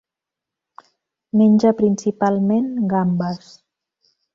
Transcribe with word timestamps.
Menja 1.41 1.75
principalment 1.83 2.69
gambes. 2.97 3.57